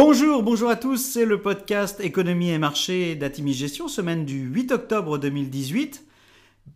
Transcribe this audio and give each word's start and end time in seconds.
Bonjour, 0.00 0.44
bonjour 0.44 0.70
à 0.70 0.76
tous, 0.76 0.98
c'est 0.98 1.24
le 1.24 1.42
podcast 1.42 1.98
Économie 1.98 2.50
et 2.50 2.58
marché 2.58 3.16
d'Atimis 3.16 3.52
Gestion, 3.52 3.88
semaine 3.88 4.24
du 4.24 4.42
8 4.42 4.70
octobre 4.70 5.18
2018. 5.18 6.04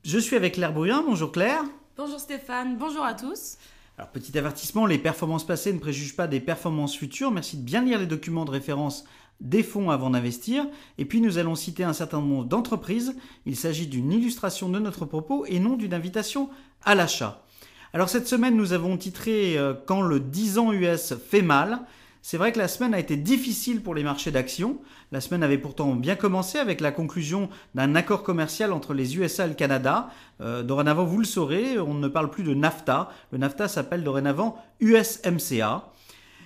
Je 0.05 0.19
suis 0.19 0.35
avec 0.35 0.55
Claire 0.55 0.73
Brouillin, 0.73 1.05
bonjour 1.07 1.31
Claire. 1.31 1.63
Bonjour 1.97 2.19
Stéphane, 2.19 2.77
bonjour 2.77 3.05
à 3.05 3.15
tous. 3.15 3.59
Alors 3.97 4.11
petit 4.11 4.37
avertissement, 4.37 4.87
les 4.87 4.99
performances 4.99 5.47
passées 5.47 5.73
ne 5.73 5.79
préjugent 5.79 6.17
pas 6.17 6.27
des 6.27 6.41
performances 6.41 6.97
futures, 6.97 7.31
merci 7.31 7.57
de 7.59 7.63
bien 7.63 7.85
lire 7.85 8.01
les 8.01 8.07
documents 8.07 8.45
de 8.45 8.51
référence 8.51 9.05
des 9.41 9.63
fonds 9.63 9.91
avant 9.91 10.11
d'investir. 10.11 10.67
Et 10.99 11.05
puis 11.05 11.21
nous 11.21 11.39
allons 11.39 11.55
citer 11.55 11.85
un 11.85 11.93
certain 11.93 12.21
nombre 12.21 12.47
d'entreprises. 12.47 13.15
Il 13.47 13.55
s'agit 13.55 13.87
d'une 13.87 14.11
illustration 14.11 14.69
de 14.69 14.81
notre 14.81 15.05
propos 15.05 15.47
et 15.47 15.61
non 15.61 15.77
d'une 15.77 15.95
invitation 15.95 16.51
à 16.85 16.97
l'achat. 16.97 17.45
Alors 17.95 18.09
cette 18.09 18.27
semaine, 18.27 18.57
nous 18.57 18.73
avons 18.73 18.97
titré 18.97 19.57
euh, 19.57 19.75
Quand 19.87 20.03
le 20.03 20.19
10 20.19 20.59
ans 20.59 20.73
US 20.73 21.15
fait 21.15 21.43
mal. 21.43 21.87
C'est 22.25 22.37
vrai 22.37 22.53
que 22.53 22.59
la 22.59 22.69
semaine 22.69 22.95
a 22.95 23.01
été 23.01 23.17
difficile 23.17 23.83
pour 23.83 23.97
les 23.97 24.05
marchés 24.05 24.31
d'actions. 24.31 24.79
La 25.11 25.21
semaine 25.21 25.43
avait 25.43 25.59
pourtant 25.59 25.93
bien 25.97 26.15
commencé 26.15 26.57
avec 26.57 26.81
la 26.81 26.93
conclusion 26.93 27.49
d'un 27.75 27.97
accord 27.97 28.23
commercial 28.23 28.73
entre 28.73 28.95
les 28.95 29.17
USA 29.17 29.47
et 29.47 29.49
le 29.49 29.55
Canada. 29.55 30.09
Euh, 30.41 30.63
dorénavant, 30.63 31.05
vous 31.05 31.19
le 31.19 31.25
saurez, 31.25 31.81
on 31.81 31.95
ne 31.95 32.07
parle 32.07 32.31
plus 32.31 32.45
de 32.45 32.55
NAFTA. 32.55 33.11
Le 33.33 33.39
NAFTA 33.39 33.67
s'appelle 33.67 34.05
dorénavant 34.05 34.57
USMCA. 34.79 35.91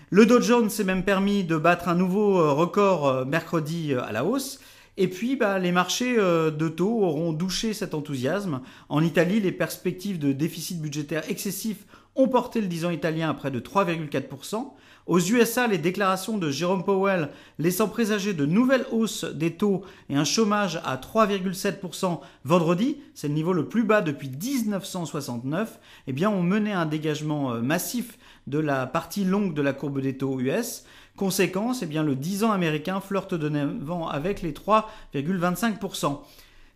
Le 0.08 0.24
Dow 0.24 0.40
Jones 0.40 0.70
s'est 0.70 0.82
même 0.82 1.04
permis 1.04 1.44
de 1.44 1.58
battre 1.58 1.88
un 1.88 1.94
nouveau 1.94 2.38
euh, 2.40 2.52
record 2.52 3.06
euh, 3.06 3.24
mercredi 3.26 3.92
à 3.92 4.12
la 4.12 4.24
hausse. 4.24 4.60
Et 4.96 5.08
puis, 5.08 5.36
bah, 5.36 5.58
les 5.58 5.72
marchés 5.72 6.16
de 6.16 6.68
taux 6.68 7.02
auront 7.02 7.34
douché 7.34 7.74
cet 7.74 7.92
enthousiasme. 7.92 8.62
En 8.88 9.02
Italie, 9.02 9.40
les 9.40 9.52
perspectives 9.52 10.18
de 10.18 10.32
déficit 10.32 10.80
budgétaire 10.80 11.28
excessif 11.28 11.84
ont 12.14 12.28
porté 12.28 12.62
le 12.62 12.66
10 12.66 12.86
ans 12.86 12.90
italien 12.90 13.28
à 13.28 13.34
près 13.34 13.50
de 13.50 13.60
3,4%. 13.60 14.72
Aux 15.06 15.20
USA, 15.20 15.68
les 15.68 15.78
déclarations 15.78 16.36
de 16.36 16.50
Jérôme 16.50 16.82
Powell 16.82 17.28
laissant 17.60 17.88
présager 17.88 18.34
de 18.34 18.44
nouvelles 18.44 18.86
hausses 18.90 19.24
des 19.24 19.52
taux 19.52 19.82
et 20.08 20.16
un 20.16 20.24
chômage 20.24 20.80
à 20.84 20.96
3,7% 20.96 22.18
vendredi, 22.44 22.96
c'est 23.14 23.28
le 23.28 23.34
niveau 23.34 23.52
le 23.52 23.68
plus 23.68 23.84
bas 23.84 24.02
depuis 24.02 24.28
1969, 24.28 25.78
eh 26.08 26.12
bien 26.12 26.28
ont 26.28 26.42
mené 26.42 26.72
à 26.72 26.80
un 26.80 26.86
dégagement 26.86 27.52
euh, 27.52 27.60
massif 27.60 28.18
de 28.48 28.58
la 28.58 28.84
partie 28.86 29.24
longue 29.24 29.54
de 29.54 29.62
la 29.62 29.72
courbe 29.72 30.00
des 30.00 30.16
taux 30.16 30.40
US. 30.40 30.84
Conséquence, 31.16 31.82
eh 31.82 31.86
bien 31.86 32.02
le 32.02 32.16
10 32.16 32.42
ans 32.42 32.50
américain 32.50 33.00
flirte 33.00 33.34
de 33.34 33.48
devant 33.48 34.08
avec 34.08 34.42
les 34.42 34.52
3,25%. 34.52 36.18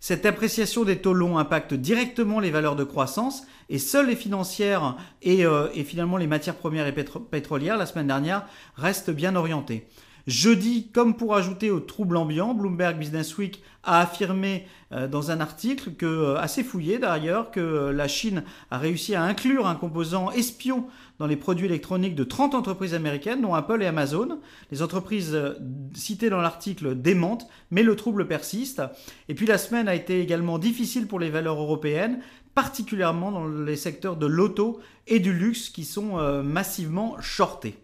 Cette 0.02 0.24
appréciation 0.24 0.84
des 0.84 0.96
taux 0.96 1.12
longs 1.12 1.36
impacte 1.36 1.74
directement 1.74 2.40
les 2.40 2.50
valeurs 2.50 2.74
de 2.74 2.84
croissance 2.84 3.42
et 3.68 3.78
seules 3.78 4.06
les 4.06 4.16
financières 4.16 4.96
et, 5.20 5.44
euh, 5.44 5.68
finalement 5.84 6.16
les 6.16 6.26
matières 6.26 6.56
premières 6.56 6.86
et 6.86 6.94
pétrolières 7.30 7.76
la 7.76 7.84
semaine 7.84 8.06
dernière 8.06 8.46
restent 8.76 9.10
bien 9.10 9.36
orientées. 9.36 9.86
Jeudi, 10.26 10.88
comme 10.92 11.16
pour 11.16 11.34
ajouter 11.34 11.70
au 11.70 11.80
trouble 11.80 12.16
ambiant, 12.16 12.54
Bloomberg 12.54 12.98
Business 12.98 13.36
Week 13.38 13.62
a 13.82 14.00
affirmé 14.00 14.66
euh, 14.92 15.08
dans 15.08 15.30
un 15.30 15.40
article 15.40 15.92
que, 15.92 16.06
euh, 16.06 16.38
assez 16.38 16.62
fouillé 16.62 16.98
d'ailleurs, 16.98 17.50
que 17.50 17.90
la 17.90 18.08
Chine 18.08 18.44
a 18.70 18.78
réussi 18.78 19.14
à 19.14 19.22
inclure 19.22 19.66
un 19.66 19.74
composant 19.74 20.30
espion 20.30 20.86
dans 21.18 21.26
les 21.26 21.36
produits 21.36 21.66
électroniques 21.66 22.14
de 22.14 22.24
30 22.24 22.54
entreprises 22.54 22.94
américaines, 22.94 23.42
dont 23.42 23.54
Apple 23.54 23.82
et 23.82 23.86
Amazon. 23.86 24.40
Les 24.70 24.82
entreprises 24.82 25.34
euh, 25.34 25.54
citées 25.94 26.30
dans 26.30 26.40
l'article 26.40 26.94
démentent, 26.94 27.46
mais 27.70 27.82
le 27.82 27.94
trouble 27.94 28.26
persiste. 28.26 28.82
Et 29.28 29.34
puis 29.34 29.46
la 29.46 29.58
semaine 29.58 29.86
a 29.86 29.94
été 29.94 30.20
également 30.20 30.58
difficile 30.58 31.06
pour 31.06 31.20
les 31.20 31.30
valeurs 31.30 31.60
européennes, 31.60 32.20
particulièrement 32.54 33.32
dans 33.32 33.46
les 33.46 33.76
secteurs 33.76 34.16
de 34.16 34.26
l'auto 34.26 34.80
et 35.06 35.20
du 35.20 35.32
luxe 35.32 35.68
qui 35.68 35.84
sont 35.84 36.18
euh, 36.18 36.42
massivement 36.42 37.16
shortés. 37.20 37.76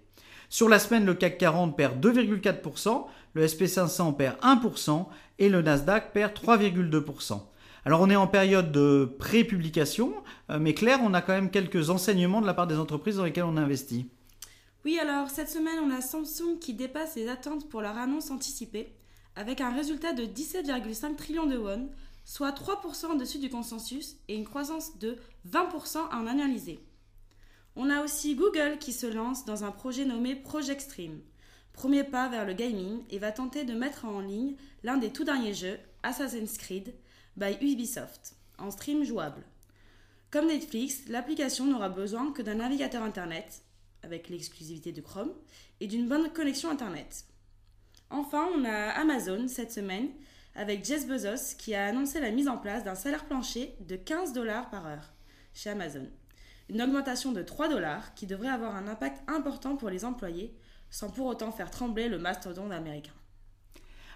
Sur 0.49 0.69
la 0.69 0.79
semaine, 0.79 1.05
le 1.05 1.15
CAC 1.15 1.39
40 1.39 1.77
perd 1.77 2.05
2,4%, 2.05 3.07
le 3.35 3.47
SP500 3.47 4.17
perd 4.17 4.37
1% 4.41 5.07
et 5.39 5.49
le 5.49 5.63
Nasdaq 5.63 6.13
perd 6.13 6.33
3,2%. 6.33 7.41
Alors 7.85 8.01
on 8.01 8.11
est 8.11 8.17
en 8.17 8.27
période 8.27 8.73
de 8.73 9.09
pré-publication, 9.19 10.13
euh, 10.51 10.59
mais 10.59 10.75
Claire, 10.75 10.99
on 11.05 11.15
a 11.15 11.23
quand 11.23 11.35
même 11.35 11.51
quelques 11.51 11.91
enseignements 11.91 12.41
de 12.41 12.47
la 12.47 12.55
part 12.55 12.67
des 12.67 12.79
entreprises 12.79 13.17
dans 13.17 13.25
lesquelles 13.25 13.45
on 13.45 13.57
investit. 13.57 14.11
Oui, 14.85 14.99
alors 14.99 15.31
cette 15.31 15.49
semaine, 15.49 15.79
on 15.85 15.91
a 15.91 16.01
Samsung 16.01 16.59
qui 16.61 16.75
dépasse 16.75 17.17
les 17.17 17.29
attentes 17.29 17.69
pour 17.69 17.83
leur 17.83 17.97
annonce 17.97 18.31
anticipée, 18.31 18.93
avec 19.37 19.61
un 19.61 19.71
résultat 19.71 20.13
de 20.13 20.25
17,5 20.25 21.17
trillions 21.17 21.47
de 21.47 21.57
won, 21.57 21.89
soit 22.25 22.51
3% 22.51 23.15
au-dessus 23.15 23.39
du 23.39 23.51
consensus 23.51 24.17
et 24.29 24.35
une 24.35 24.45
croissance 24.45 24.99
de 24.99 25.17
20% 25.49 25.99
en 26.13 26.27
analysé. 26.27 26.81
On 27.79 27.91
a 27.91 28.03
aussi 28.03 28.35
Google 28.35 28.79
qui 28.81 28.95
se 28.95 29.07
lance 29.07 29.45
dans 29.45 29.65
un 29.65 29.71
projet 29.71 30.07
nommé 30.07 30.35
Project 30.35 30.81
Stream. 30.81 31.21
Premier 31.75 32.05
pas 32.05 32.27
vers 32.27 32.47
le 32.47 32.55
gaming 32.55 33.05
et 33.11 33.19
va 33.19 33.33
tenter 33.33 33.65
de 33.65 33.75
mettre 33.75 34.07
en 34.07 34.21
ligne 34.21 34.57
l'un 34.83 34.97
des 34.97 35.13
tout 35.13 35.25
derniers 35.25 35.53
jeux, 35.53 35.79
Assassin's 36.03 36.57
Creed, 36.57 36.95
by 37.37 37.59
Ubisoft, 37.61 38.35
en 38.57 38.71
stream 38.71 39.05
jouable. 39.05 39.45
Comme 40.31 40.47
Netflix, 40.47 41.07
l'application 41.09 41.67
n'aura 41.67 41.91
besoin 41.91 42.33
que 42.33 42.41
d'un 42.41 42.55
navigateur 42.55 43.03
Internet, 43.03 43.63
avec 44.03 44.31
l'exclusivité 44.31 44.93
de 44.93 45.03
Chrome, 45.03 45.35
et 45.81 45.87
d'une 45.87 46.09
bonne 46.09 46.33
connexion 46.33 46.71
Internet. 46.71 47.27
Enfin, 48.09 48.49
on 48.57 48.65
a 48.65 48.89
Amazon 48.93 49.49
cette 49.49 49.73
semaine, 49.73 50.09
avec 50.55 50.83
Jess 50.83 51.07
Bezos 51.07 51.57
qui 51.59 51.75
a 51.75 51.85
annoncé 51.85 52.21
la 52.21 52.31
mise 52.31 52.49
en 52.49 52.57
place 52.57 52.85
d'un 52.85 52.95
salaire 52.95 53.27
plancher 53.27 53.77
de 53.81 53.97
15 53.97 54.33
dollars 54.33 54.71
par 54.71 54.87
heure 54.87 55.13
chez 55.53 55.69
Amazon. 55.69 56.09
Une 56.69 56.83
augmentation 56.83 57.33
de 57.33 57.43
3 57.43 57.69
dollars 57.69 58.15
qui 58.15 58.27
devrait 58.27 58.49
avoir 58.49 58.75
un 58.75 58.89
impact 58.89 59.23
important 59.29 59.77
pour 59.77 59.89
les 59.89 60.05
employés, 60.05 60.57
sans 60.91 61.11
pour 61.11 61.27
autant 61.27 61.53
faire 61.53 61.71
trembler 61.71 62.09
le 62.09 62.19
mastodonte 62.19 62.73
américain. 62.73 63.13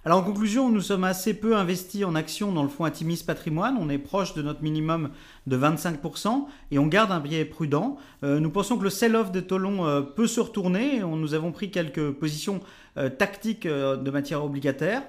Alors 0.06 0.21
en 0.21 0.22
conclusion, 0.22 0.71
nous 0.71 0.81
sommes 0.81 1.05
assez 1.05 1.34
peu 1.34 1.55
investis 1.55 2.06
en 2.06 2.15
actions 2.15 2.53
dans 2.53 2.62
le 2.62 2.71
fonds 2.71 2.84
Atimis 2.84 3.22
Patrimoine. 3.27 3.77
On 3.78 3.91
est 3.91 3.99
proche 3.99 4.33
de 4.33 4.41
notre 4.41 4.62
minimum 4.62 5.11
de 5.47 5.59
25% 5.59 6.47
et 6.71 6.78
on 6.78 6.87
garde 6.87 7.12
un 7.12 7.21
biais 7.21 7.44
prudent. 7.44 7.99
Euh, 8.25 8.41
nous 8.41 8.49
pensons 8.49 8.78
que 8.78 8.84
le 8.84 8.89
sell-off 8.89 9.31
de 9.31 9.41
Tolon 9.41 9.87
euh, 9.87 10.00
peut 10.00 10.27
se 10.27 10.41
retourner. 10.41 11.00
nous 11.00 11.34
avons 11.34 11.53
pris 11.53 11.71
quelques 11.71 12.12
positions 12.12 12.60
euh, 12.97 13.10
tactiques 13.10 13.66
de 13.69 14.10
matière 14.10 14.43
obligataire. 14.43 15.03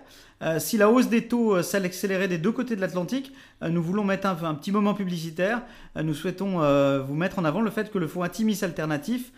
si 0.58 0.78
la 0.78 0.90
hausse 0.90 1.08
des 1.08 1.26
taux 1.30 1.62
s'accélérait 1.62 2.28
des 2.28 2.38
deux 2.38 2.52
côtés 2.52 2.76
de 2.76 2.82
l'Atlantique, 2.82 3.32
nous 3.62 3.82
voulons 3.82 4.04
mettre 4.04 4.28
un, 4.28 4.38
un, 4.44 4.56
petit 4.56 4.74
moment 4.74 4.94
publicitaire. 4.94 5.62
nous 5.96 6.14
souhaitons 6.14 6.60
vous 7.04 7.14
mettre 7.14 7.40
en 7.40 7.46
avant 7.46 7.62
le 7.62 7.72
fait 7.72 7.92
que 7.92 7.98
le 7.98 8.08
fonds 8.08 8.24
Atimis 8.24 8.60
Alternatif, 8.64 9.32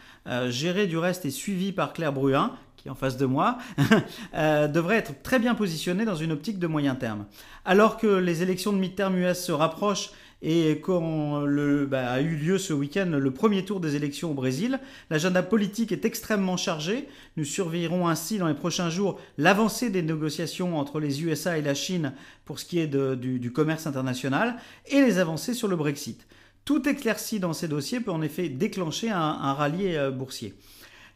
géré 0.47 0.87
du 0.87 0.97
reste 0.97 1.25
et 1.25 1.29
suivi 1.29 1.73
par 1.73 1.91
Claire 1.93 2.13
Bruin, 2.13 2.53
qui 2.83 2.89
est 2.89 2.91
en 2.91 2.95
face 2.95 3.15
de 3.15 3.25
moi, 3.25 3.57
euh, 4.35 4.67
devrait 4.67 4.97
être 4.97 5.23
très 5.23 5.39
bien 5.39 5.55
positionné 5.55 6.03
dans 6.03 6.17
une 6.17 6.33
optique 6.33 6.59
de 6.59 6.67
moyen 6.67 6.95
terme. 6.95 7.25
Alors 7.63 7.95
que 7.97 8.07
les 8.07 8.43
élections 8.43 8.73
de 8.73 8.77
mi-terme 8.77 9.15
US 9.17 9.39
se 9.39 9.53
rapprochent 9.53 10.11
et 10.41 10.81
quand 10.81 11.45
le, 11.45 11.85
bah, 11.85 12.11
a 12.11 12.19
eu 12.19 12.35
lieu 12.35 12.57
ce 12.57 12.73
week-end 12.73 13.05
le 13.05 13.31
premier 13.31 13.63
tour 13.63 13.79
des 13.79 13.95
élections 13.95 14.31
au 14.31 14.33
Brésil, 14.33 14.81
l'agenda 15.09 15.41
politique 15.41 15.93
est 15.93 16.03
extrêmement 16.03 16.57
chargé. 16.57 17.07
Nous 17.37 17.45
surveillerons 17.45 18.09
ainsi 18.09 18.37
dans 18.37 18.49
les 18.49 18.53
prochains 18.53 18.89
jours 18.89 19.17
l'avancée 19.37 19.89
des 19.89 20.01
négociations 20.01 20.77
entre 20.77 20.99
les 20.99 21.23
USA 21.23 21.57
et 21.57 21.61
la 21.61 21.73
Chine 21.73 22.11
pour 22.43 22.59
ce 22.59 22.65
qui 22.65 22.79
est 22.79 22.87
du, 22.87 23.51
commerce 23.53 23.87
international 23.87 24.57
et 24.87 25.01
les 25.01 25.19
avancées 25.19 25.53
sur 25.53 25.69
le 25.69 25.77
Brexit. 25.77 26.27
Tout 26.65 26.89
éclairci 26.89 27.39
dans 27.39 27.53
ces 27.53 27.69
dossiers 27.69 28.01
peut 28.01 28.11
en 28.11 28.21
effet 28.21 28.49
déclencher 28.49 29.09
un, 29.09 29.17
un 29.17 29.53
rallye 29.53 29.95
euh, 29.95 30.11
boursier. 30.11 30.55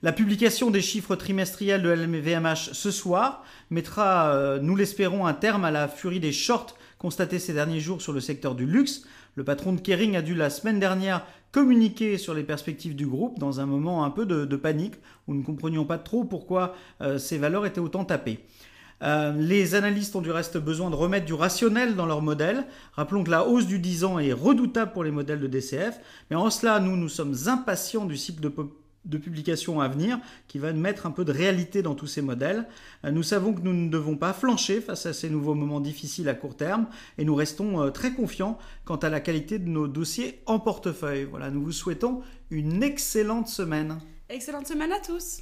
La 0.04 0.12
publication 0.12 0.70
des 0.70 0.82
chiffres 0.82 1.16
trimestriels 1.16 1.82
de 1.82 1.90
LVMH 1.90 2.70
ce 2.74 2.92
soir 2.92 3.44
mettra, 3.72 4.32
euh, 4.32 4.60
nous 4.60 4.76
l'espérons, 4.76 5.26
un 5.26 5.34
terme 5.34 5.66
à 5.66 5.72
la 5.72 5.88
furie 5.88 6.20
des 6.20 6.32
shorts 6.32 6.76
constatés 7.00 7.40
ces 7.40 7.54
derniers 7.54 7.80
jours 7.80 8.00
sur 8.00 8.14
le 8.14 8.20
secteur 8.20 8.54
du 8.54 8.68
luxe. 8.68 9.08
Le 9.34 9.44
patron 9.44 9.74
de 9.74 9.82
Kering 9.82 10.16
a 10.16 10.22
dû 10.22 10.36
la 10.36 10.52
semaine 10.52 10.80
dernière 10.80 11.26
communiquer 11.52 12.20
sur 12.20 12.36
les 12.36 12.44
perspectives 12.44 12.96
du 12.96 13.08
groupe 13.08 13.40
dans 13.40 13.60
un 13.60 13.66
moment 13.66 14.04
un 14.04 14.12
peu 14.12 14.28
de, 14.28 14.56
panique 14.56 14.94
où 15.28 15.34
nous 15.34 15.40
ne 15.40 15.46
comprenions 15.46 15.86
pas 15.86 15.98
trop 15.98 16.24
pourquoi 16.24 16.76
euh, 17.02 17.18
ces 17.18 17.40
valeurs 17.40 17.66
étaient 17.66 17.80
autant 17.80 18.06
tapées. 18.06 18.46
Euh, 19.02 19.34
les 19.36 19.74
analystes 19.74 20.16
ont 20.16 20.22
du 20.22 20.30
reste 20.30 20.60
besoin 20.60 20.92
de 20.92 20.96
remettre 20.96 21.26
du 21.26 21.34
rationnel 21.34 21.96
dans 21.96 22.06
leur 22.06 22.22
modèle. 22.22 22.68
Rappelons 22.94 23.24
que 23.24 23.32
la 23.32 23.48
hausse 23.48 23.66
du 23.66 23.80
10 23.80 24.04
ans 24.04 24.20
est 24.20 24.34
redoutable 24.34 24.92
pour 24.92 25.04
les 25.04 25.12
modèles 25.12 25.40
de 25.40 25.48
DCF, 25.48 26.00
mais 26.30 26.36
en 26.36 26.52
cela, 26.52 26.80
nous, 26.80 26.98
nous 26.98 27.10
sommes 27.10 27.36
impatients 27.48 28.06
du 28.06 28.16
cycle 28.16 28.42
de 28.42 28.50
de 29.08 29.18
publication 29.18 29.82
à 29.82 29.88
venir 29.88 30.20
qui 30.48 30.60
va 30.60 30.74
mettre 30.74 31.06
un 31.06 31.12
peu 31.12 31.26
de 31.26 31.32
réalité 31.32 31.82
dans 31.82 31.96
tous 31.96 32.08
ces 32.08 32.22
modèles. 32.22 32.68
Euh, 33.06 33.12
nous 33.12 33.24
savons 33.24 33.54
que 33.54 33.62
nous 33.62 33.74
ne 33.74 33.90
devons 33.90 34.16
pas 34.16 34.34
flancher 34.34 34.82
face 34.82 35.06
à 35.06 35.14
ces 35.14 35.30
nouveaux 35.30 35.56
moments 35.56 35.80
difficiles 35.80 36.30
à 36.30 36.34
court 36.34 36.56
terme 36.56 36.88
et 37.18 37.26
nous 37.26 37.36
restons 37.36 37.82
euh, 37.82 37.90
très 37.90 38.14
confiants 38.14 38.58
quant 38.86 38.98
à 38.98 39.10
la 39.10 39.20
qualité 39.20 39.60
de 39.60 39.68
nos 39.68 39.88
dossiers 39.88 40.42
en 40.46 40.60
portefeuille. 40.60 41.24
Voilà, 41.24 41.50
nous 41.50 41.64
vous 41.64 41.72
souhaitons 41.72 42.22
une 42.52 42.84
excellente 42.84 43.48
semaine. 43.48 44.00
Excellente 44.30 44.68
semaine 44.68 44.92
à 44.92 45.00
tous. 45.00 45.40